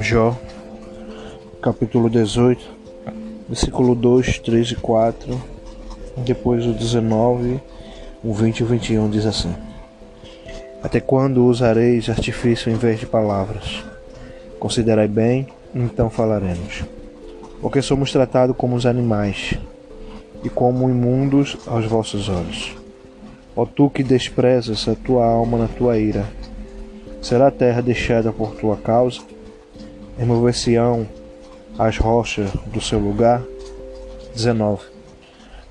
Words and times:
Jó, 0.00 0.36
capítulo 1.60 2.08
18, 2.08 2.64
versículo 3.48 3.94
2, 3.94 4.38
3 4.38 4.70
e 4.70 4.74
4, 4.76 5.42
depois 6.18 6.64
o 6.64 6.72
19, 6.72 7.60
o 8.22 8.32
20 8.32 8.58
e 8.58 8.62
o 8.62 8.66
21 8.66 9.10
diz 9.10 9.26
assim: 9.26 9.52
Até 10.82 11.00
quando 11.00 11.44
usareis 11.44 12.08
artifício 12.08 12.70
em 12.70 12.76
vez 12.76 13.00
de 13.00 13.06
palavras? 13.06 13.84
Considerai 14.58 15.08
bem, 15.08 15.48
então 15.74 16.08
falaremos. 16.08 16.84
Porque 17.60 17.82
somos 17.82 18.12
tratados 18.12 18.56
como 18.56 18.76
os 18.76 18.86
animais 18.86 19.58
e 20.44 20.48
como 20.48 20.88
imundos 20.88 21.58
aos 21.66 21.86
vossos 21.86 22.28
olhos. 22.28 22.76
Ó 23.56 23.66
tu 23.66 23.90
que 23.90 24.04
desprezas 24.04 24.86
a 24.88 24.94
tua 24.94 25.26
alma 25.26 25.58
na 25.58 25.68
tua 25.68 25.98
ira, 25.98 26.24
será 27.20 27.48
a 27.48 27.52
terra 27.52 27.82
deixada 27.82 28.32
por 28.32 28.54
tua 28.54 28.76
causa? 28.76 29.20
Remover-se-ão 30.18 31.06
as 31.78 31.96
rochas 31.96 32.50
do 32.66 32.80
seu 32.80 32.98
lugar? 32.98 33.40
19. 34.34 34.82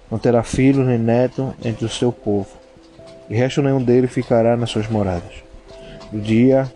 Não 0.10 0.18
terá 0.18 0.42
filho 0.42 0.84
nem 0.84 0.98
neto 0.98 1.54
entre 1.64 1.86
o 1.86 1.90
seu 1.90 2.12
povo, 2.14 2.48
e 3.30 3.36
resto 3.36 3.62
nenhum 3.62 3.84
dele 3.84 4.08
ficará 4.08 4.56
nas 4.56 4.70
suas 4.70 4.88
moradas. 4.88 5.44
Do 6.12 6.22
dia 6.22 6.72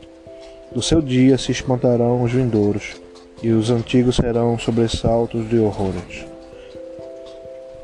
do 0.73 0.81
seu 0.81 1.02
dia 1.02 1.38
se 1.38 1.52
espantarão 1.52 2.21
os 2.23 2.31
vindouros, 2.31 2.95
e 3.41 3.52
os 3.52 3.70
antigos 3.70 4.17
serão 4.17 4.57
sobressaltos 4.57 5.49
de 5.49 5.57
horrores. 5.57 6.26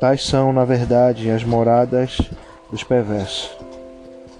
Tais 0.00 0.24
são, 0.24 0.52
na 0.52 0.64
verdade, 0.64 1.30
as 1.30 1.44
moradas 1.44 2.18
dos 2.70 2.84
perversos, 2.84 3.50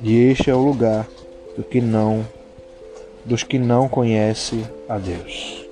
e 0.03 0.17
este 0.17 0.51
é 0.51 0.55
o 0.55 0.63
lugar 0.63 1.07
do 1.57 1.63
que 1.65 1.81
não 1.81 2.25
dos 3.29 3.43
que 3.43 3.59
não 3.59 3.87
conhecem 3.89 4.65
a 4.89 4.97
Deus. 4.97 5.63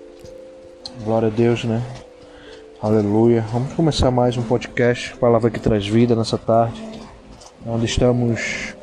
Glória 1.03 1.29
a 1.29 1.31
Deus, 1.31 1.65
né? 1.65 1.83
Aleluia. 2.83 3.43
Vamos 3.51 3.73
começar 3.73 4.11
mais 4.11 4.37
um 4.37 4.43
podcast, 4.43 5.17
Palavra 5.17 5.51
que 5.51 5.59
traz 5.59 5.89
vida 5.89 6.15
nessa 6.15 6.37
tarde, 6.37 6.85
onde 7.67 7.87
estamos 7.87 8.75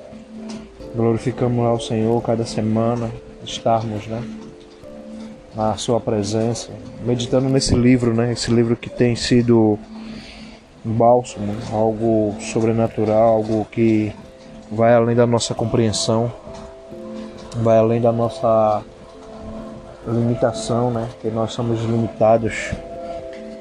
glorificando 0.95 1.61
ao 1.61 1.79
Senhor 1.79 2.19
cada 2.23 2.47
semana, 2.47 3.11
estarmos, 3.43 4.07
né? 4.07 4.23
Na 5.55 5.77
sua 5.77 5.99
presença, 5.99 6.71
meditando 7.05 7.47
nesse 7.49 7.75
livro, 7.75 8.11
né? 8.11 8.31
Esse 8.31 8.51
livro 8.51 8.75
que 8.75 8.89
tem 8.89 9.15
sido 9.15 9.77
um 10.83 10.91
bálsamo, 10.91 11.55
algo 11.71 12.35
sobrenatural, 12.41 13.35
algo 13.35 13.65
que 13.65 14.11
vai 14.71 14.95
além 14.95 15.15
da 15.15 15.27
nossa 15.27 15.53
compreensão 15.53 16.33
vai 17.61 17.77
além 17.77 18.01
da 18.01 18.11
nossa 18.11 18.83
limitação, 20.07 20.91
né? 20.91 21.07
Que 21.21 21.29
nós 21.29 21.53
somos 21.53 21.81
limitados 21.81 22.71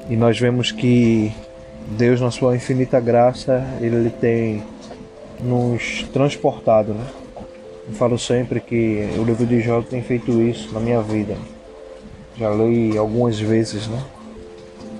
e 0.09 0.15
nós 0.15 0.39
vemos 0.39 0.71
que 0.71 1.33
Deus, 1.87 2.19
na 2.19 2.31
sua 2.31 2.55
infinita 2.55 2.99
graça, 2.99 3.63
Ele 3.79 4.09
tem 4.09 4.63
nos 5.39 6.03
transportado, 6.13 6.93
né? 6.93 7.05
Eu 7.87 7.93
falo 7.93 8.17
sempre 8.17 8.59
que 8.61 9.09
o 9.17 9.23
livro 9.23 9.45
de 9.45 9.59
Jó 9.59 9.81
tem 9.81 10.01
feito 10.01 10.41
isso 10.41 10.73
na 10.73 10.79
minha 10.79 11.01
vida. 11.01 11.35
Já 12.37 12.49
li 12.49 12.97
algumas 12.97 13.39
vezes, 13.39 13.87
né? 13.87 14.01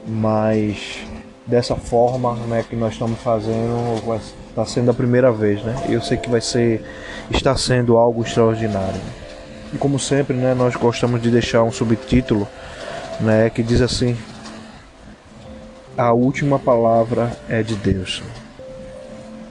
Mas 0.05 0.99
dessa 1.47 1.75
forma, 1.75 2.35
né, 2.47 2.63
que 2.69 2.75
nós 2.75 2.93
estamos 2.93 3.19
fazendo, 3.19 4.05
está 4.53 4.63
sendo 4.65 4.91
a 4.91 4.93
primeira 4.93 5.31
vez, 5.31 5.63
né? 5.63 5.75
Eu 5.89 5.99
sei 5.99 6.15
que 6.15 6.29
vai 6.29 6.39
ser 6.39 6.83
está 7.31 7.55
sendo 7.57 7.97
algo 7.97 8.21
extraordinário. 8.21 9.01
E 9.73 9.77
como 9.77 9.97
sempre, 9.97 10.35
né, 10.37 10.53
nós 10.53 10.75
gostamos 10.75 11.19
de 11.21 11.31
deixar 11.31 11.63
um 11.63 11.71
subtítulo, 11.71 12.47
né, 13.19 13.49
que 13.49 13.63
diz 13.63 13.81
assim: 13.81 14.15
A 15.97 16.13
última 16.13 16.59
palavra 16.59 17.31
é 17.49 17.63
de 17.63 17.75
Deus. 17.75 18.21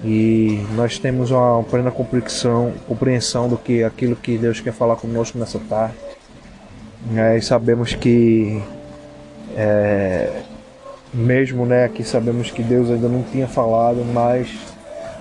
E 0.04 0.64
nós 0.74 0.98
temos 0.98 1.32
uma 1.32 1.62
plena 1.64 1.90
compreensão, 1.90 2.72
compreensão 2.86 3.48
do 3.48 3.56
que 3.56 3.82
aquilo 3.82 4.16
que 4.16 4.38
Deus 4.38 4.60
quer 4.60 4.72
falar 4.72 4.96
conosco 4.96 5.36
nessa 5.38 5.58
tarde. 5.58 5.94
Né, 7.10 7.38
e 7.38 7.42
sabemos 7.42 7.94
que 7.94 8.62
é, 9.56 10.42
mesmo 11.12 11.66
né, 11.66 11.84
aqui 11.84 12.04
sabemos 12.04 12.52
que 12.52 12.62
Deus 12.62 12.88
ainda 12.88 13.08
não 13.08 13.24
tinha 13.24 13.48
falado, 13.48 14.04
mas 14.04 14.71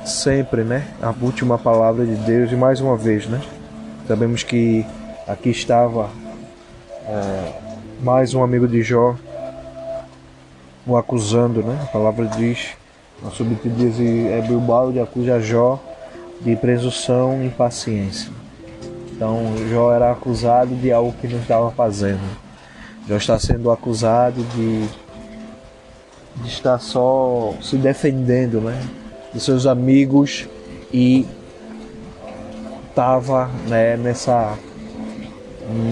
sempre, 0.05 0.63
né? 0.63 0.87
A 1.01 1.13
última 1.21 1.57
palavra 1.57 2.05
de 2.05 2.15
Deus 2.15 2.51
e 2.51 2.55
mais 2.55 2.81
uma 2.81 2.97
vez, 2.97 3.27
né? 3.27 3.41
Sabemos 4.07 4.43
que 4.43 4.85
aqui 5.27 5.49
estava 5.49 6.09
é, 7.07 7.53
mais 8.01 8.33
um 8.33 8.43
amigo 8.43 8.67
de 8.67 8.81
Jó 8.81 9.15
o 10.85 10.97
acusando, 10.97 11.61
né? 11.61 11.79
A 11.83 11.85
palavra 11.85 12.25
diz, 12.25 12.69
a 13.25 13.29
subtítulo 13.29 13.75
diz 13.75 13.99
é 13.99 14.41
Bilbao 14.41 14.91
de 14.91 14.99
acusa 14.99 15.39
Jó 15.39 15.79
de 16.41 16.55
presunção 16.55 17.41
e 17.41 17.45
impaciência. 17.45 18.31
Então 19.11 19.53
Jó 19.69 19.93
era 19.93 20.11
acusado 20.11 20.73
de 20.75 20.91
algo 20.91 21.13
que 21.13 21.27
não 21.27 21.39
estava 21.39 21.69
fazendo. 21.71 22.21
Jó 23.07 23.17
está 23.17 23.37
sendo 23.37 23.71
acusado 23.71 24.43
de, 24.55 24.87
de 26.41 26.47
estar 26.47 26.79
só 26.79 27.53
se 27.61 27.77
defendendo, 27.77 28.59
né? 28.61 28.79
Dos 29.33 29.43
seus 29.43 29.65
amigos 29.65 30.47
e 30.93 31.25
estava 32.89 33.49
né, 33.67 33.95
nessa 33.97 34.57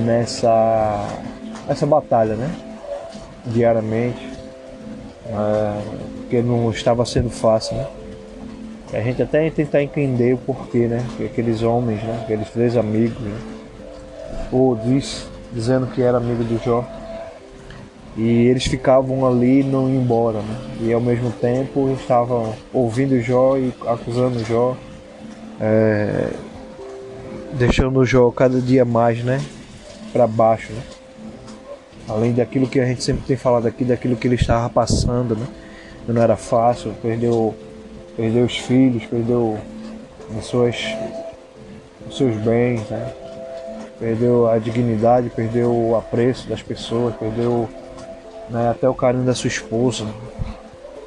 nessa 0.06 1.08
essa 1.68 1.86
batalha, 1.86 2.36
né? 2.36 2.54
Diariamente, 3.46 4.28
é, 5.28 5.82
porque 6.18 6.42
não 6.42 6.70
estava 6.72 7.06
sendo 7.06 7.30
fácil, 7.30 7.78
né? 7.78 7.88
A 8.92 9.02
gente 9.02 9.22
até 9.22 9.50
tentar 9.52 9.84
entender 9.84 10.34
o 10.34 10.38
porquê, 10.38 10.88
né? 10.88 11.06
Que 11.16 11.26
aqueles 11.26 11.62
homens, 11.62 12.02
né? 12.04 12.22
Aqueles 12.24 12.50
três 12.50 12.76
amigos, 12.76 13.20
né? 13.20 13.38
Ou 14.52 14.76
diz, 14.76 15.28
dizendo 15.54 15.88
que 15.88 16.02
era 16.02 16.18
amigo 16.18 16.44
do 16.44 16.58
Jó, 16.64 16.84
e 18.20 18.48
eles 18.48 18.66
ficavam 18.66 19.26
ali 19.26 19.64
não 19.64 19.90
iam 19.90 20.02
embora, 20.02 20.42
né? 20.42 20.58
E 20.82 20.92
ao 20.92 21.00
mesmo 21.00 21.32
tempo 21.32 21.90
estavam 21.94 22.54
ouvindo 22.74 23.22
Jó 23.22 23.58
e 23.58 23.74
acusando 23.88 24.44
Jó, 24.44 24.76
é, 25.58 26.30
deixando 27.54 27.98
o 27.98 28.06
Jó 28.06 28.30
cada 28.30 28.60
dia 28.60 28.84
mais, 28.84 29.24
né? 29.24 29.40
Para 30.12 30.28
baixo, 30.28 30.74
né? 30.74 30.82
Além 32.10 32.34
daquilo 32.34 32.68
que 32.68 32.82
a 32.82 32.86
gente 32.86 33.02
sempre 33.02 33.24
tem 33.26 33.38
falado 33.38 33.66
aqui, 33.66 33.86
daquilo 33.86 34.18
que 34.18 34.28
ele 34.28 34.36
estava 34.36 34.70
passando, 34.70 35.34
né? 35.34 35.48
Não 36.06 36.22
era 36.22 36.36
fácil, 36.36 36.92
perdeu, 37.02 37.56
perdeu 38.18 38.44
os 38.44 38.58
filhos, 38.58 39.06
perdeu 39.06 39.58
as 40.38 40.44
suas, 40.44 40.76
os 42.06 42.18
seus 42.18 42.36
bens, 42.36 42.82
né? 42.90 43.14
Perdeu 43.98 44.50
a 44.50 44.58
dignidade, 44.58 45.30
perdeu 45.30 45.72
o 45.72 45.96
apreço 45.96 46.50
das 46.50 46.62
pessoas, 46.62 47.16
perdeu 47.16 47.70
né, 48.50 48.70
até 48.70 48.88
o 48.90 48.94
carinho 48.94 49.26
da 49.26 49.36
sua 49.36 49.48
esposa. 49.48 50.06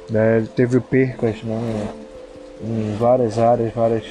Né, 0.09 0.37
ele 0.37 0.47
teve 0.47 0.79
percas 0.79 1.41
né, 1.43 1.87
em 2.61 2.95
várias 2.97 3.37
áreas, 3.37 3.73
várias 3.73 4.05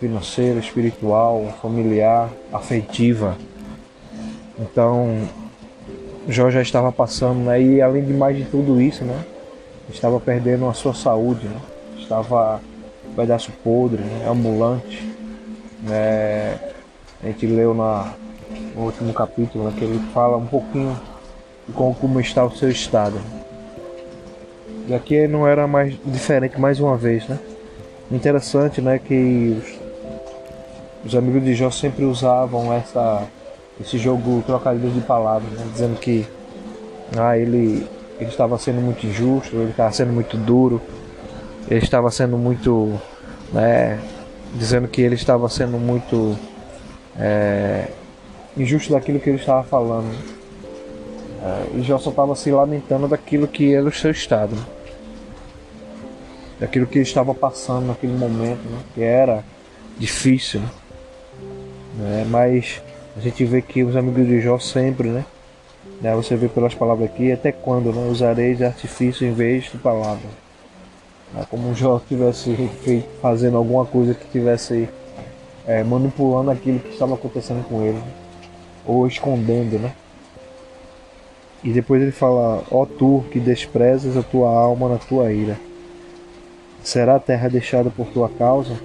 financeira, 0.00 0.58
espiritual, 0.58 1.54
familiar, 1.62 2.30
afetiva. 2.52 3.36
Então, 4.58 5.28
Jó 6.28 6.50
já 6.50 6.62
estava 6.62 6.92
passando, 6.92 7.40
né, 7.40 7.60
e 7.60 7.80
além 7.80 8.04
de 8.04 8.12
mais 8.12 8.36
de 8.36 8.44
tudo 8.44 8.80
isso, 8.80 9.04
né, 9.04 9.24
estava 9.88 10.18
perdendo 10.20 10.68
a 10.68 10.74
sua 10.74 10.94
saúde, 10.94 11.46
né, 11.46 11.60
estava 11.98 12.60
pedaço 13.16 13.52
podre, 13.62 14.02
né, 14.02 14.28
ambulante. 14.28 15.12
Né, 15.82 16.58
a 17.22 17.26
gente 17.26 17.46
leu 17.46 17.74
na, 17.74 18.12
no 18.74 18.82
último 18.82 19.12
capítulo 19.12 19.64
né, 19.64 19.74
que 19.76 19.84
ele 19.84 19.98
fala 20.12 20.36
um 20.36 20.46
pouquinho 20.46 20.98
com 21.72 21.94
como 21.94 22.20
está 22.20 22.44
o 22.44 22.54
seu 22.54 22.68
estado. 22.68 23.18
E 24.86 24.94
aqui 24.94 25.26
não 25.26 25.46
era 25.46 25.66
mais 25.66 25.94
diferente 26.04 26.60
mais 26.60 26.78
uma 26.78 26.96
vez, 26.96 27.26
né? 27.26 27.38
Interessante, 28.10 28.82
né, 28.82 28.98
que 28.98 29.62
os, 31.04 31.06
os 31.06 31.16
amigos 31.16 31.42
de 31.42 31.54
Jó 31.54 31.70
sempre 31.70 32.04
usavam 32.04 32.72
essa 32.72 33.22
esse 33.80 33.98
jogo 33.98 34.42
trocadilho 34.46 34.90
de 34.90 35.00
palavras, 35.00 35.50
né? 35.50 35.66
dizendo 35.72 35.98
que 35.98 36.24
ah, 37.16 37.36
ele 37.36 37.86
ele 38.18 38.30
estava 38.30 38.56
sendo 38.58 38.80
muito 38.80 39.06
injusto, 39.06 39.56
ele 39.56 39.70
estava 39.70 39.92
sendo 39.92 40.12
muito 40.12 40.36
duro, 40.36 40.80
ele 41.68 41.82
estava 41.82 42.10
sendo 42.10 42.36
muito, 42.38 43.00
né, 43.52 43.98
dizendo 44.54 44.86
que 44.88 45.02
ele 45.02 45.14
estava 45.14 45.48
sendo 45.48 45.78
muito 45.78 46.36
é, 47.18 47.88
injusto 48.56 48.92
daquilo 48.92 49.18
que 49.18 49.30
ele 49.30 49.38
estava 49.38 49.64
falando. 49.64 50.14
É, 51.44 51.76
e 51.76 51.82
Jó 51.82 51.98
só 51.98 52.08
estava 52.08 52.34
se 52.34 52.50
lamentando 52.50 53.06
daquilo 53.06 53.46
que 53.46 53.74
era 53.74 53.86
o 53.86 53.92
seu 53.92 54.10
estado, 54.10 54.56
né? 54.56 54.64
daquilo 56.58 56.86
que 56.86 56.96
ele 56.96 57.02
estava 57.06 57.34
passando 57.34 57.88
naquele 57.88 58.14
momento, 58.14 58.62
né? 58.62 58.78
que 58.94 59.02
era 59.02 59.44
difícil. 59.98 60.60
Né? 60.60 62.22
É, 62.22 62.24
mas 62.24 62.80
a 63.14 63.20
gente 63.20 63.44
vê 63.44 63.60
que 63.60 63.84
os 63.84 63.94
amigos 63.94 64.26
de 64.26 64.40
Jó 64.40 64.58
sempre 64.58 65.08
né? 65.08 65.26
Né? 66.00 66.14
Você 66.14 66.34
vê 66.34 66.48
pelas 66.48 66.74
palavras 66.74 67.10
aqui, 67.10 67.30
até 67.30 67.52
quando 67.52 67.92
né? 67.92 68.08
usarei 68.10 68.54
de 68.54 68.64
artifício 68.64 69.26
em 69.26 69.32
vez 69.32 69.64
de 69.64 69.76
palavra. 69.76 70.26
Né? 71.34 71.44
Como 71.50 71.74
Jó 71.74 71.98
estivesse 71.98 73.04
fazendo 73.20 73.58
alguma 73.58 73.84
coisa 73.84 74.14
que 74.14 74.24
estivesse 74.24 74.88
é, 75.66 75.84
manipulando 75.84 76.50
aquilo 76.50 76.78
que 76.78 76.90
estava 76.90 77.14
acontecendo 77.14 77.62
com 77.68 77.82
ele, 77.82 78.02
ou 78.86 79.06
escondendo, 79.06 79.78
né? 79.78 79.92
E 81.64 81.72
depois 81.72 82.02
ele 82.02 82.12
fala: 82.12 82.62
Ó 82.70 82.82
oh, 82.82 82.86
tu 82.86 83.24
que 83.32 83.40
desprezas 83.40 84.18
a 84.18 84.22
tua 84.22 84.50
alma 84.50 84.90
na 84.90 84.98
tua 84.98 85.32
ira, 85.32 85.58
será 86.82 87.16
a 87.16 87.20
terra 87.20 87.48
deixada 87.48 87.88
por 87.88 88.08
tua 88.08 88.28
causa? 88.28 88.78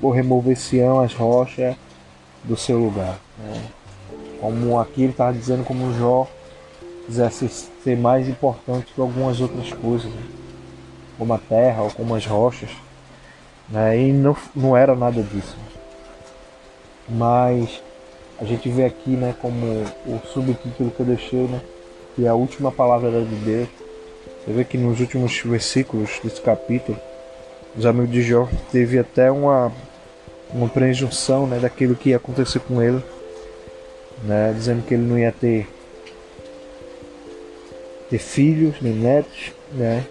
Ou 0.00 0.12
remover-se-ão 0.12 1.00
as 1.00 1.12
rochas 1.12 1.74
do 2.44 2.56
seu 2.56 2.78
lugar? 2.78 3.18
Né? 3.36 3.62
Como 4.40 4.78
aqui 4.78 5.02
ele 5.02 5.10
estava 5.10 5.32
dizendo, 5.32 5.64
como 5.64 5.92
Jó 5.94 6.28
quisesse 7.06 7.48
ser 7.48 7.96
mais 7.96 8.28
importante 8.28 8.92
que 8.94 9.00
algumas 9.00 9.40
outras 9.40 9.72
coisas, 9.72 10.10
né? 10.12 10.22
como 11.18 11.34
a 11.34 11.38
terra 11.38 11.82
ou 11.82 11.90
como 11.90 12.14
as 12.14 12.24
rochas. 12.24 12.70
Né? 13.68 13.98
E 13.98 14.12
não, 14.12 14.36
não 14.54 14.76
era 14.76 14.94
nada 14.94 15.20
disso. 15.22 15.56
Mas 17.08 17.82
a 18.38 18.44
gente 18.44 18.68
vê 18.68 18.84
aqui 18.84 19.10
né, 19.10 19.34
como 19.40 19.66
o 20.06 20.20
subtítulo 20.26 20.90
que 20.90 21.00
eu 21.00 21.06
deixei, 21.06 21.46
né, 21.46 21.60
que 22.14 22.24
é 22.24 22.28
a 22.28 22.34
última 22.34 22.70
palavra 22.70 23.10
de 23.10 23.34
Deus. 23.36 23.68
Você 24.44 24.52
vê 24.52 24.64
que 24.64 24.78
nos 24.78 25.00
últimos 25.00 25.38
versículos 25.40 26.20
desse 26.22 26.40
capítulo, 26.40 26.98
os 27.76 27.84
amigos 27.86 28.10
de 28.10 28.22
Jó 28.22 28.48
teve 28.70 28.98
até 28.98 29.30
uma, 29.30 29.72
uma 30.52 30.68
presunção 30.68 31.46
né, 31.46 31.58
daquilo 31.58 31.96
que 31.96 32.10
ia 32.10 32.16
acontecer 32.16 32.60
com 32.60 32.80
ele, 32.80 33.02
né, 34.22 34.52
dizendo 34.52 34.84
que 34.86 34.94
ele 34.94 35.02
não 35.02 35.18
ia 35.18 35.32
ter, 35.32 35.66
ter 38.10 38.18
filhos 38.18 38.76
nem 38.80 38.92
netos, 38.92 39.52
né, 39.72 40.06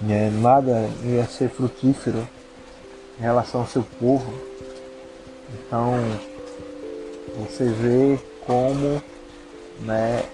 né, 0.00 0.30
nada 0.40 0.88
ia 1.04 1.24
ser 1.26 1.48
frutífero 1.48 2.26
em 3.18 3.22
relação 3.22 3.60
ao 3.60 3.66
seu 3.66 3.84
povo. 4.00 4.32
Então 5.52 5.94
você 7.36 7.64
vê 7.64 8.18
como 8.46 9.02
né, 9.80 10.24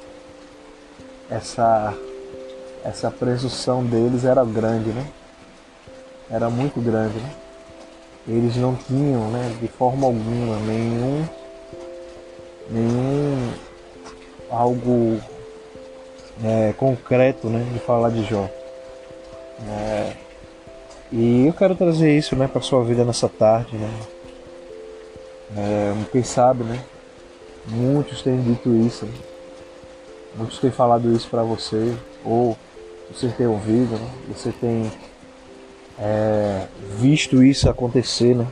essa, 1.30 1.94
essa 2.84 3.10
presunção 3.10 3.84
deles 3.84 4.24
era 4.24 4.44
grande, 4.44 4.90
né? 4.90 5.06
Era 6.30 6.48
muito 6.50 6.80
grande, 6.80 7.18
né? 7.18 7.30
Eles 8.26 8.56
não 8.56 8.74
tinham, 8.74 9.30
né, 9.30 9.54
de 9.60 9.68
forma 9.68 10.06
alguma, 10.06 10.56
nenhum, 10.60 11.28
nenhum 12.70 13.52
algo 14.50 15.20
é, 16.42 16.72
concreto, 16.72 17.48
né, 17.48 17.66
de 17.70 17.78
falar 17.80 18.10
de 18.10 18.24
Jó. 18.24 18.48
É, 19.68 20.12
e 21.12 21.46
eu 21.46 21.52
quero 21.52 21.74
trazer 21.74 22.16
isso, 22.16 22.34
né, 22.34 22.48
para 22.48 22.62
sua 22.62 22.82
vida 22.82 23.04
nessa 23.04 23.28
tarde, 23.28 23.76
né? 23.76 23.90
É, 25.56 25.94
quem 26.10 26.22
sabe, 26.22 26.64
né? 26.64 26.82
Muitos 27.68 28.22
têm 28.22 28.40
dito 28.40 28.74
isso. 28.74 29.04
Né? 29.04 29.33
Muitos 30.36 30.58
têm 30.58 30.70
falado 30.70 31.12
isso 31.12 31.28
para 31.28 31.42
você, 31.42 31.94
ou 32.24 32.56
você 33.12 33.28
tem 33.28 33.46
ouvido, 33.46 33.92
né? 33.92 34.10
você 34.28 34.50
tem 34.50 34.90
é, 35.98 36.66
visto 36.98 37.42
isso 37.42 37.68
acontecer, 37.68 38.34
né? 38.34 38.46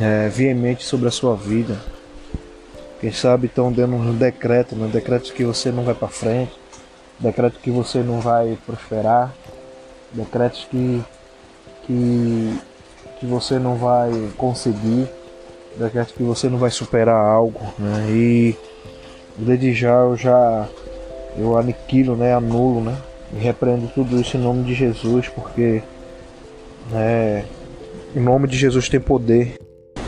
É, 0.00 0.28
veemente 0.28 0.84
sobre 0.84 1.08
a 1.08 1.10
sua 1.10 1.34
vida. 1.36 1.76
Quem 3.00 3.12
sabe 3.12 3.46
estão 3.46 3.70
dando 3.70 3.96
um 3.96 4.16
decreto, 4.16 4.74
né? 4.74 4.88
decreto 4.92 5.32
que 5.32 5.44
você 5.44 5.70
não 5.70 5.84
vai 5.84 5.94
para 5.94 6.08
frente, 6.08 6.52
decreto 7.18 7.58
que 7.60 7.70
você 7.70 7.98
não 7.98 8.20
vai 8.20 8.58
prosperar, 8.64 9.34
decretos 10.12 10.66
que, 10.70 11.02
que, 11.86 12.58
que 13.20 13.26
você 13.26 13.58
não 13.58 13.76
vai 13.76 14.10
conseguir, 14.36 15.08
decretos 15.76 16.14
que 16.14 16.22
você 16.22 16.48
não 16.48 16.58
vai 16.58 16.70
superar 16.70 17.24
algo, 17.24 17.60
né? 17.78 18.06
E 18.10 18.56
desde 19.38 19.72
já 19.74 19.94
eu 19.94 20.16
já 20.16 20.66
eu 21.38 21.58
aniquilo, 21.58 22.16
né, 22.16 22.34
anulo, 22.34 22.80
né, 22.80 22.96
repreendo 23.38 23.88
tudo 23.94 24.20
isso 24.20 24.36
em 24.36 24.40
nome 24.40 24.64
de 24.64 24.74
Jesus, 24.74 25.28
porque 25.28 25.82
né, 26.90 27.44
em 28.14 28.20
nome 28.20 28.48
de 28.48 28.56
Jesus 28.56 28.88
tem 28.88 29.00
poder, 29.00 29.58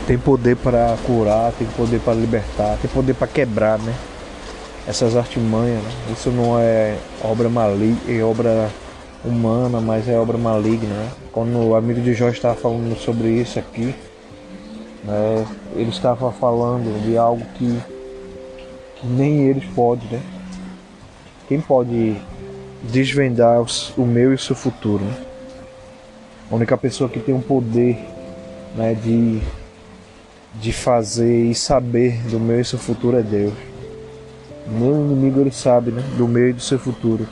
tem 0.07 0.17
poder 0.17 0.55
para 0.55 0.95
curar, 1.05 1.51
tem 1.53 1.67
poder 1.77 1.99
para 1.99 2.13
libertar, 2.13 2.77
tem 2.81 2.89
poder 2.89 3.13
para 3.13 3.27
quebrar, 3.27 3.77
né, 3.77 3.93
essas 4.87 5.15
artimanhas. 5.15 5.83
Né? 5.83 5.91
Isso 6.11 6.31
não 6.31 6.57
é 6.59 6.97
obra 7.23 7.47
maligna, 7.47 7.99
é 8.07 8.23
obra 8.23 8.69
humana, 9.23 9.79
mas 9.79 10.09
é 10.09 10.17
obra 10.17 10.37
maligna. 10.37 10.89
Né? 10.89 11.11
Quando 11.31 11.59
o 11.59 11.75
amigo 11.75 12.01
de 12.01 12.13
Jó 12.13 12.29
estava 12.29 12.55
falando 12.55 12.97
sobre 12.97 13.27
isso 13.29 13.59
aqui, 13.59 13.93
né, 15.03 15.45
ele 15.75 15.91
estava 15.91 16.31
falando 16.31 16.99
de 17.03 17.15
algo 17.15 17.45
que 17.55 17.79
nem 19.03 19.47
eles 19.47 19.65
podem, 19.75 20.07
né? 20.09 20.21
Quem 21.47 21.59
pode 21.59 22.15
desvendar 22.83 23.65
o 23.97 24.05
meu 24.05 24.31
e 24.31 24.35
o 24.35 24.39
seu 24.39 24.55
futuro? 24.55 25.03
Né? 25.03 25.25
A 26.51 26.55
única 26.55 26.77
pessoa 26.77 27.09
que 27.09 27.19
tem 27.19 27.33
o 27.33 27.41
poder 27.41 27.97
né, 28.75 28.93
de, 28.93 29.39
de 30.55 30.71
fazer 30.71 31.45
e 31.45 31.55
saber 31.55 32.21
do 32.29 32.39
meu 32.39 32.59
e 32.59 32.65
seu 32.65 32.77
futuro 32.77 33.17
é 33.17 33.23
Deus. 33.23 33.53
Meu 34.67 34.95
inimigo 34.95 35.41
ele 35.41 35.51
sabe 35.51 35.91
né, 35.91 36.03
do 36.17 36.27
meu 36.27 36.49
e 36.49 36.53
do 36.53 36.61
seu 36.61 36.77
futuro. 36.77 37.27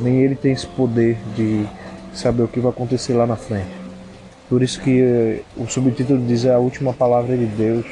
Nem 0.00 0.22
ele 0.22 0.36
tem 0.36 0.52
esse 0.52 0.66
poder 0.66 1.18
de 1.34 1.66
saber 2.14 2.42
o 2.42 2.48
que 2.48 2.60
vai 2.60 2.70
acontecer 2.70 3.14
lá 3.14 3.26
na 3.26 3.36
frente. 3.36 3.70
Por 4.48 4.62
isso 4.62 4.80
que 4.80 5.00
eh, 5.00 5.42
o 5.56 5.66
subtítulo 5.66 6.24
diz 6.26 6.46
a 6.46 6.58
última 6.58 6.92
palavra 6.92 7.36
de 7.36 7.46
Deus. 7.46 7.86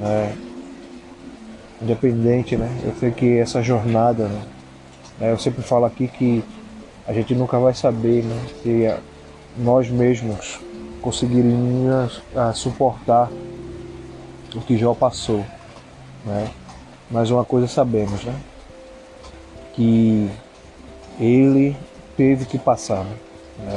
É, 0.00 0.32
independente, 1.80 2.56
né? 2.56 2.68
Eu 2.84 2.94
sei 2.98 3.10
que 3.10 3.38
essa 3.38 3.62
jornada, 3.62 4.28
né? 4.28 4.42
É, 5.20 5.32
eu 5.32 5.38
sempre 5.38 5.62
falo 5.62 5.84
aqui 5.84 6.08
que 6.08 6.44
a 7.06 7.12
gente 7.12 7.34
nunca 7.34 7.58
vai 7.58 7.74
saber, 7.74 8.24
né? 8.24 8.46
Se 8.62 8.94
nós 9.56 9.88
mesmos 9.90 10.60
conseguiríamos 11.00 12.18
uh, 12.34 12.54
suportar 12.54 13.30
o 14.54 14.60
que 14.60 14.76
Jó 14.76 14.94
passou, 14.94 15.44
né? 16.24 16.50
Mas 17.10 17.30
uma 17.30 17.44
coisa 17.44 17.66
sabemos, 17.66 18.24
né? 18.24 18.34
Que 19.74 20.30
ele 21.18 21.76
teve 22.16 22.44
que 22.44 22.58
passar, 22.58 23.04
né? 23.04 23.16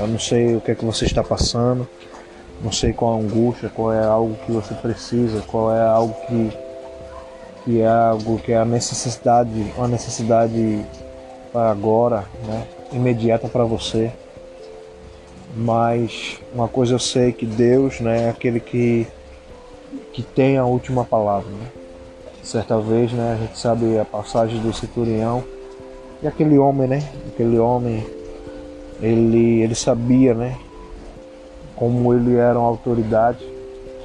Eu 0.01 0.07
não 0.07 0.19
sei 0.19 0.55
o 0.55 0.61
que 0.61 0.71
é 0.71 0.75
que 0.75 0.85
você 0.85 1.05
está 1.05 1.23
passando, 1.23 1.87
não 2.61 2.71
sei 2.71 2.93
qual 2.93 3.15
a 3.15 3.17
angústia, 3.17 3.69
qual 3.69 3.91
é 3.91 4.03
algo 4.03 4.35
que 4.45 4.51
você 4.51 4.73
precisa, 4.73 5.41
qual 5.41 5.75
é 5.75 5.81
algo 5.81 6.13
que 6.27 6.62
que 7.63 7.81
é 7.81 7.87
algo 7.87 8.37
que 8.39 8.51
é 8.51 8.57
a 8.57 8.65
necessidade, 8.65 9.73
uma 9.77 9.87
necessidade 9.87 10.85
agora, 11.53 12.25
né, 12.45 12.67
imediata 12.91 13.47
para 13.47 13.63
você. 13.63 14.11
Mas 15.55 16.39
uma 16.53 16.67
coisa 16.67 16.95
eu 16.95 16.99
sei 16.99 17.31
que 17.31 17.45
Deus, 17.45 17.99
né, 17.99 18.25
é 18.25 18.29
aquele 18.29 18.59
que 18.59 19.07
que 20.11 20.23
tem 20.23 20.57
a 20.57 20.65
última 20.65 21.03
palavra, 21.03 21.49
né? 21.49 21.67
Certa 22.43 22.79
vez, 22.79 23.11
né, 23.11 23.33
a 23.33 23.45
gente 23.45 23.57
sabe 23.57 23.97
a 23.97 24.05
passagem 24.05 24.59
do 24.59 24.73
centurião 24.73 25.43
e 26.21 26.27
aquele 26.27 26.57
homem, 26.57 26.87
né, 26.87 27.03
aquele 27.27 27.57
homem 27.57 28.05
ele 29.01 29.61
ele 29.61 29.75
sabia, 29.75 30.33
né, 30.33 30.57
como 31.75 32.13
ele 32.13 32.35
era 32.35 32.59
uma 32.59 32.67
autoridade, 32.67 33.45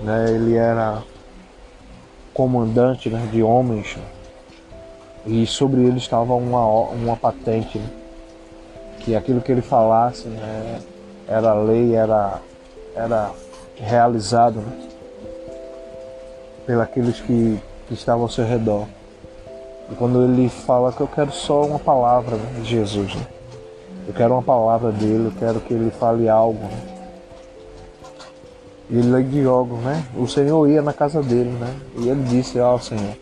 né, 0.03 0.27
ele 0.31 0.55
era 0.55 1.03
comandante 2.38 3.11
né, 3.11 3.28
de 3.33 3.42
homens 3.42 3.99
e 5.26 5.45
sobre 5.45 5.80
ele 5.80 5.99
estava 5.99 6.35
uma, 6.35 6.64
uma 6.90 7.16
patente 7.16 7.78
né, 7.78 7.90
que 9.00 9.16
aquilo 9.16 9.40
que 9.40 9.50
ele 9.50 9.61
falasse 9.61 10.28
né, 10.28 10.80
era 11.26 11.52
lei, 11.54 11.97
era, 11.97 12.40
era 12.95 13.33
realizado 13.75 14.62
né, 16.68 16.88
pelos 16.95 17.21
que, 17.21 17.61
que 17.88 17.95
estavam 17.95 18.23
ao 18.23 18.28
seu 18.28 18.45
redor. 18.45 18.87
E 19.90 19.97
quando 19.97 20.23
ele 20.23 20.49
fala 20.49 20.92
que 20.92 21.00
eu 21.00 21.09
quero 21.09 21.33
só 21.33 21.64
uma 21.64 21.80
palavra 21.80 22.37
né, 22.37 22.61
de 22.61 22.68
Jesus, 22.68 23.16
eu 24.07 24.14
quero 24.14 24.35
uma 24.35 24.42
palavra 24.42 24.92
dele, 24.92 25.26
eu 25.26 25.35
quero 25.37 25.59
que 25.59 25.75
ele 25.75 25.90
fale 25.90 26.28
algo. 26.28 26.71
Ele 28.90 29.23
de 29.23 29.42
jogos, 29.42 29.78
né? 29.80 30.02
O 30.16 30.26
Senhor 30.26 30.66
ia 30.68 30.80
na 30.80 30.95
casa 30.95 31.23
dele, 31.23 31.50
né? 31.50 31.75
E 31.99 32.09
ele 32.09 32.23
disse, 32.25 32.59
ó 32.59 32.75
oh, 32.75 32.78
Senhor, 32.78 33.16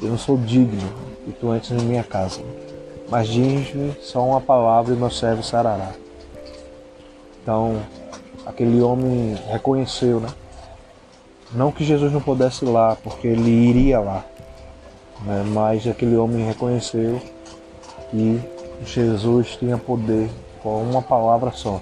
eu 0.00 0.08
não 0.08 0.18
sou 0.18 0.38
digno 0.38 0.80
que 1.24 1.32
tu 1.32 1.54
entres 1.54 1.70
em 1.70 1.84
minha 1.84 2.02
casa. 2.02 2.40
Mas 3.10 3.28
diz-me 3.28 3.94
só 4.00 4.26
uma 4.26 4.40
palavra 4.40 4.94
e 4.94 4.96
meu 4.96 5.10
servo 5.10 5.42
sarará. 5.42 5.92
Então, 7.42 7.76
aquele 8.46 8.80
homem 8.80 9.36
reconheceu, 9.50 10.18
né? 10.18 10.28
Não 11.52 11.70
que 11.70 11.84
Jesus 11.84 12.10
não 12.10 12.20
pudesse 12.20 12.64
ir 12.64 12.68
lá, 12.68 12.96
porque 12.96 13.26
ele 13.26 13.50
iria 13.50 14.00
lá. 14.00 14.24
né? 15.26 15.44
mas 15.52 15.86
aquele 15.86 16.16
homem 16.16 16.46
reconheceu 16.46 17.20
que 18.10 18.40
Jesus 18.86 19.56
tinha 19.58 19.76
poder 19.76 20.30
com 20.62 20.82
uma 20.82 21.02
palavra 21.02 21.50
só 21.52 21.80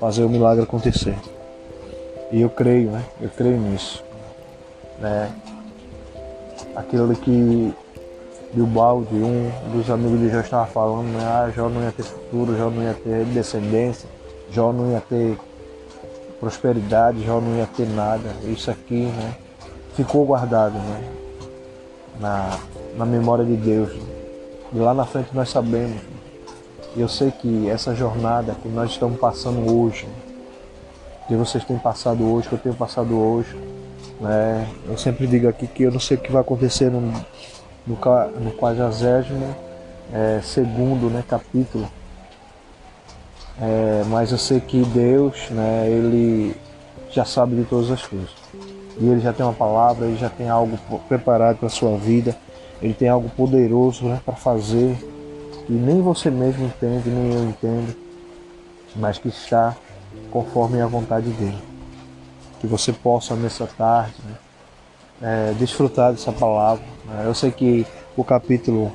fazer 0.00 0.24
o 0.24 0.28
milagre 0.28 0.64
acontecer. 0.64 1.16
E 2.30 2.40
eu 2.42 2.50
creio, 2.50 2.90
né? 2.90 3.04
Eu 3.20 3.30
creio 3.30 3.58
nisso. 3.58 4.04
Né? 4.98 5.30
Aquilo 6.74 7.14
que 7.16 7.74
Bilbaldi, 8.52 9.14
um 9.14 9.50
dos 9.72 9.90
amigos 9.90 10.20
de 10.20 10.30
Jó 10.30 10.40
estava 10.40 10.66
falando, 10.66 11.06
né? 11.06 11.24
Ah, 11.24 11.50
Jó 11.54 11.68
não 11.68 11.82
ia 11.82 11.92
ter 11.92 12.02
futuro, 12.02 12.56
Jó 12.56 12.70
não 12.70 12.82
ia 12.82 12.94
ter 12.94 13.24
descendência, 13.26 14.08
Jó 14.50 14.72
não 14.72 14.90
ia 14.90 15.00
ter 15.00 15.38
prosperidade, 16.40 17.24
Jó 17.24 17.40
não 17.40 17.56
ia 17.56 17.66
ter 17.66 17.86
nada. 17.88 18.28
Isso 18.44 18.70
aqui, 18.70 19.04
né? 19.04 19.34
Ficou 19.94 20.24
guardado, 20.24 20.74
né? 20.74 21.10
Na, 22.20 22.58
na 22.96 23.06
memória 23.06 23.44
de 23.44 23.56
Deus. 23.56 23.90
E 24.72 24.78
lá 24.78 24.92
na 24.92 25.04
frente 25.04 25.30
nós 25.34 25.48
sabemos. 25.48 26.00
E 26.96 27.00
eu 27.00 27.08
sei 27.08 27.30
que 27.30 27.68
essa 27.68 27.94
jornada 27.94 28.54
que 28.62 28.68
nós 28.68 28.90
estamos 28.90 29.18
passando 29.18 29.72
hoje, 29.72 30.08
que 31.28 31.36
vocês 31.36 31.62
têm 31.64 31.78
passado 31.78 32.24
hoje, 32.24 32.48
que 32.48 32.54
eu 32.54 32.58
tenho 32.58 32.74
passado 32.74 33.16
hoje, 33.16 33.54
né? 34.20 34.66
Eu 34.88 34.98
sempre 34.98 35.26
digo 35.26 35.46
aqui 35.46 35.66
que 35.66 35.84
eu 35.84 35.92
não 35.92 36.00
sei 36.00 36.16
o 36.16 36.20
que 36.20 36.32
vai 36.32 36.40
acontecer 36.40 36.90
no 36.90 37.00
no, 37.88 37.96
no 38.40 38.50
40 38.52 38.90
é, 40.12 40.40
segundo 40.42 41.08
né, 41.10 41.24
capítulo. 41.26 41.88
É, 43.60 44.04
mas 44.08 44.30
eu 44.30 44.38
sei 44.38 44.60
que 44.60 44.82
Deus, 44.84 45.48
né, 45.50 45.88
ele 45.88 46.54
já 47.10 47.24
sabe 47.24 47.56
de 47.56 47.64
todas 47.64 47.90
as 47.90 48.06
coisas. 48.06 48.30
E 49.00 49.06
ele 49.06 49.20
já 49.20 49.32
tem 49.32 49.44
uma 49.44 49.54
palavra, 49.54 50.06
ele 50.06 50.16
já 50.16 50.28
tem 50.28 50.48
algo 50.48 50.78
preparado 51.08 51.58
para 51.58 51.66
a 51.66 51.70
sua 51.70 51.96
vida, 51.96 52.36
ele 52.82 52.94
tem 52.94 53.08
algo 53.08 53.28
poderoso 53.30 54.04
né, 54.04 54.20
para 54.24 54.34
fazer, 54.34 54.96
e 55.68 55.72
nem 55.72 56.00
você 56.00 56.30
mesmo 56.30 56.66
entende, 56.66 57.08
nem 57.08 57.32
eu 57.32 57.44
entendo, 57.44 57.96
mas 58.96 59.18
que 59.18 59.28
está 59.28 59.76
conforme 60.30 60.80
a 60.80 60.86
vontade 60.86 61.30
dele. 61.30 61.58
Que 62.60 62.66
você 62.66 62.92
possa 62.92 63.34
nessa 63.34 63.66
tarde 63.66 64.14
né, 64.24 64.34
é, 65.50 65.54
desfrutar 65.54 66.12
dessa 66.12 66.32
palavra. 66.32 66.84
Né? 67.06 67.24
Eu 67.26 67.34
sei 67.34 67.50
que 67.50 67.86
o 68.16 68.24
capítulo, 68.24 68.92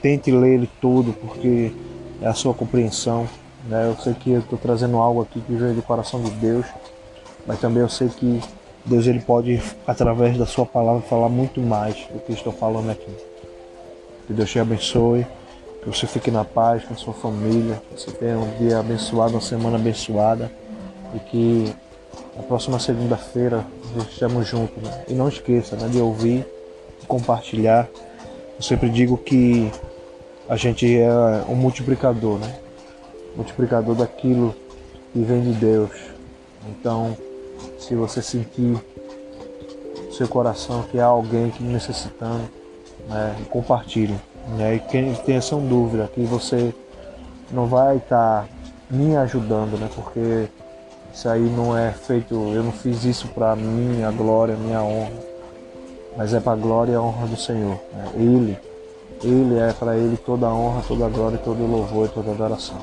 tente 0.00 0.32
ler 0.32 0.54
ele 0.54 0.70
todo, 0.80 1.12
porque 1.12 1.72
é 2.20 2.26
a 2.26 2.34
sua 2.34 2.52
compreensão. 2.52 3.28
Né? 3.68 3.88
Eu 3.88 3.96
sei 4.02 4.14
que 4.14 4.30
eu 4.32 4.40
estou 4.40 4.58
trazendo 4.58 4.96
algo 4.98 5.22
aqui 5.22 5.40
que 5.40 5.52
veio 5.54 5.74
do 5.74 5.82
coração 5.82 6.20
de 6.20 6.30
Deus, 6.32 6.66
mas 7.46 7.60
também 7.60 7.82
eu 7.82 7.88
sei 7.88 8.08
que 8.08 8.40
Deus 8.84 9.06
ele 9.06 9.20
pode, 9.20 9.62
através 9.86 10.36
da 10.36 10.44
sua 10.44 10.66
palavra, 10.66 11.02
falar 11.02 11.28
muito 11.28 11.60
mais 11.60 11.94
do 12.12 12.18
que 12.18 12.32
estou 12.32 12.52
falando 12.52 12.90
aqui. 12.90 13.10
Que 14.26 14.32
Deus 14.32 14.50
te 14.50 14.58
abençoe, 14.58 15.26
que 15.82 15.88
você 15.88 16.06
fique 16.06 16.30
na 16.30 16.44
paz 16.44 16.84
com 16.84 16.94
a 16.94 16.96
sua 16.96 17.12
família, 17.12 17.82
que 17.90 18.00
você 18.00 18.12
tenha 18.12 18.38
um 18.38 18.56
dia 18.56 18.78
abençoado, 18.78 19.32
uma 19.32 19.40
semana 19.40 19.76
abençoada 19.76 20.50
e 21.12 21.18
que 21.18 21.74
na 22.36 22.42
próxima 22.44 22.78
segunda-feira 22.78 23.66
estamos 24.08 24.46
juntos. 24.46 24.80
Né? 24.80 25.04
E 25.08 25.14
não 25.14 25.28
esqueça 25.28 25.74
né, 25.76 25.88
de 25.88 25.98
ouvir, 25.98 26.46
de 27.00 27.06
compartilhar. 27.06 27.88
Eu 28.56 28.62
sempre 28.62 28.88
digo 28.88 29.18
que 29.18 29.72
a 30.48 30.56
gente 30.56 30.96
é 30.96 31.10
um 31.48 31.56
multiplicador, 31.56 32.38
né? 32.38 32.58
Multiplicador 33.34 33.96
daquilo 33.96 34.54
que 35.12 35.20
vem 35.20 35.40
de 35.42 35.52
Deus. 35.52 35.90
Então, 36.68 37.16
se 37.78 37.96
você 37.96 38.22
sentir 38.22 38.78
no 40.06 40.12
seu 40.12 40.28
coração 40.28 40.82
que 40.84 41.00
há 41.00 41.06
alguém 41.06 41.50
que 41.50 41.62
necessitando, 41.62 42.48
né, 43.08 43.34
compartilhe. 43.50 44.14
Né? 44.48 44.76
E 44.76 44.80
quem 44.80 45.14
tem 45.14 45.36
essa 45.36 45.56
dúvida 45.56 46.10
que 46.12 46.22
você 46.22 46.74
não 47.50 47.66
vai 47.66 47.96
estar 47.96 48.42
tá 48.42 48.48
me 48.90 49.16
ajudando, 49.16 49.78
né? 49.78 49.88
Porque 49.94 50.48
isso 51.12 51.28
aí 51.28 51.42
não 51.42 51.76
é 51.76 51.90
feito, 51.90 52.34
eu 52.34 52.62
não 52.62 52.72
fiz 52.72 53.04
isso 53.04 53.28
para 53.28 53.54
minha 53.54 54.10
glória, 54.10 54.56
minha 54.56 54.82
honra, 54.82 55.12
mas 56.16 56.32
é 56.34 56.40
para 56.40 56.52
a 56.52 56.56
glória 56.56 56.92
e 56.92 56.94
a 56.94 57.00
honra 57.00 57.26
do 57.26 57.36
Senhor. 57.36 57.78
Né? 57.92 58.08
Ele, 58.14 58.58
Ele 59.22 59.58
é 59.58 59.72
para 59.72 59.96
Ele 59.96 60.16
toda 60.16 60.46
a 60.46 60.54
honra, 60.54 60.82
toda 60.86 61.06
a 61.06 61.08
glória, 61.08 61.38
todo 61.38 61.62
o 61.62 61.70
louvor 61.70 62.06
e 62.06 62.10
toda 62.10 62.30
a 62.30 62.34
adoração. 62.34 62.78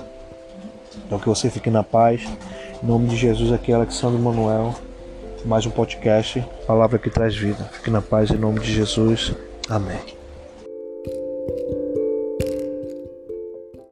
Então 1.06 1.20
que 1.20 1.28
você 1.28 1.50
fique 1.50 1.70
na 1.70 1.84
paz. 1.84 2.28
Em 2.82 2.88
nome 2.88 3.08
de 3.08 3.16
Jesus, 3.16 3.51
aqui 3.51 3.72
é 3.72 3.75
Alexandre 3.75 4.22
Manuel, 4.22 4.74
mais 5.44 5.66
um 5.66 5.70
podcast, 5.70 6.46
palavra 6.66 6.98
que 6.98 7.10
traz 7.10 7.36
vida. 7.36 7.63
Fique 7.74 7.89
na 7.89 8.01
paz 8.01 8.30
em 8.30 8.38
nome 8.38 8.60
de 8.60 8.72
Jesus. 8.72 9.34
Amém. 9.68 10.19